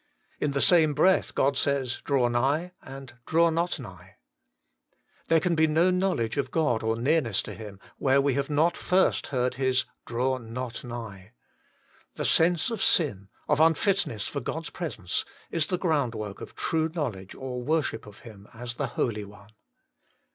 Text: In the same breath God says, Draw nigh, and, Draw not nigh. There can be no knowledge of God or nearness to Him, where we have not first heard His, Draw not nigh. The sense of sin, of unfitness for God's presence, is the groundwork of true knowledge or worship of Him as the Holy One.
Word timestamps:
In 0.39 0.53
the 0.53 0.61
same 0.61 0.95
breath 0.95 1.35
God 1.35 1.55
says, 1.55 2.01
Draw 2.03 2.29
nigh, 2.29 2.71
and, 2.81 3.13
Draw 3.27 3.51
not 3.51 3.79
nigh. 3.79 4.15
There 5.27 5.39
can 5.39 5.53
be 5.53 5.67
no 5.67 5.91
knowledge 5.91 6.37
of 6.37 6.49
God 6.49 6.81
or 6.81 6.95
nearness 6.95 7.43
to 7.43 7.53
Him, 7.53 7.79
where 7.99 8.19
we 8.19 8.33
have 8.33 8.49
not 8.49 8.75
first 8.75 9.27
heard 9.27 9.53
His, 9.61 9.85
Draw 10.07 10.39
not 10.39 10.83
nigh. 10.83 11.33
The 12.15 12.25
sense 12.25 12.71
of 12.71 12.81
sin, 12.81 13.29
of 13.47 13.59
unfitness 13.59 14.25
for 14.27 14.39
God's 14.39 14.71
presence, 14.71 15.23
is 15.51 15.67
the 15.67 15.77
groundwork 15.77 16.41
of 16.41 16.55
true 16.55 16.89
knowledge 16.95 17.35
or 17.35 17.61
worship 17.61 18.07
of 18.07 18.21
Him 18.21 18.47
as 18.55 18.73
the 18.73 18.87
Holy 18.97 19.23
One. 19.23 19.51